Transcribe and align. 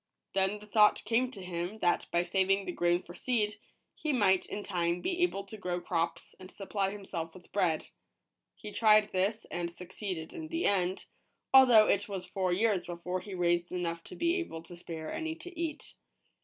Then 0.33 0.57
the 0.57 0.65
thought 0.65 1.03
came 1.05 1.29
to 1.29 1.43
him, 1.45 1.77
that 1.77 2.07
by 2.09 2.23
saving 2.23 2.65
the 2.65 2.71
grain 2.71 3.03
for 3.03 3.13
seed, 3.13 3.59
he 3.93 4.11
might, 4.11 4.47
in 4.47 4.63
time, 4.63 4.99
be 4.99 5.21
able 5.21 5.43
to 5.43 5.57
grow 5.57 5.79
crops, 5.79 6.33
and 6.39 6.49
supply 6.49 6.89
himself 6.89 7.35
with 7.35 7.51
bread. 7.51 7.89
He 8.55 8.71
tried 8.71 9.11
this, 9.11 9.45
and 9.51 9.69
succeeded 9.69 10.33
in 10.33 10.47
the 10.47 10.65
end; 10.65 11.05
although 11.53 11.87
it 11.87 12.09
was 12.09 12.25
four 12.25 12.51
years 12.51 12.85
before 12.87 13.19
he 13.19 13.35
raised 13.35 13.71
enough 13.71 14.03
to 14.05 14.15
be 14.15 14.37
able 14.37 14.63
to 14.63 14.75
spare 14.75 15.13
any 15.13 15.35
to 15.35 15.55
eat. 15.55 15.93